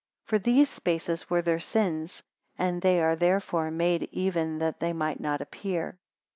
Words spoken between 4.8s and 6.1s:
might not appear.